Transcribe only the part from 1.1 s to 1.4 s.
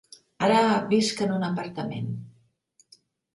en